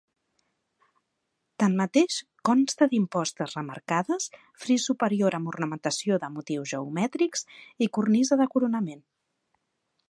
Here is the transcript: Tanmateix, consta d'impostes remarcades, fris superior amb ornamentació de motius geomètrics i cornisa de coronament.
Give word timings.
Tanmateix, 1.63 2.15
consta 2.49 2.87
d'impostes 2.93 3.53
remarcades, 3.59 4.27
fris 4.65 4.87
superior 4.91 5.39
amb 5.41 5.53
ornamentació 5.53 6.19
de 6.25 6.31
motius 6.39 6.73
geomètrics 6.75 7.47
i 7.87 7.91
cornisa 7.99 8.41
de 8.43 8.49
coronament. 8.57 9.07